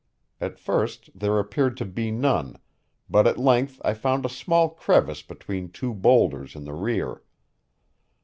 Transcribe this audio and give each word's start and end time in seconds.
At 0.39 0.57
first 0.57 1.11
there 1.13 1.37
appeared 1.37 1.77
to 1.77 1.85
be 1.85 2.09
none, 2.09 2.57
but 3.07 3.27
at 3.27 3.37
length 3.37 3.79
I 3.85 3.93
found 3.93 4.25
a 4.25 4.29
small 4.29 4.67
crevice 4.67 5.21
between 5.21 5.69
two 5.69 5.93
boulders 5.93 6.55
in 6.55 6.63
the 6.63 6.73
rear. 6.73 7.21